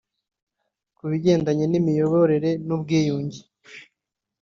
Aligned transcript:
Ku 0.97 1.03
bigendanye 1.11 1.65
n’ 1.67 1.73
imiyoborere 1.79 2.49
n’ubwiyunge 2.65 3.41